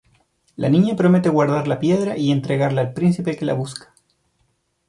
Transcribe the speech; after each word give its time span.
La 0.55 0.67
niña 0.69 0.95
promete 0.95 1.29
guardar 1.29 1.67
la 1.67 1.77
piedra 1.77 2.17
y 2.17 2.31
entregarla 2.31 2.81
al 2.81 2.93
príncipe 2.93 3.37
que 3.37 3.45
la 3.45 3.53
busca. 3.53 3.93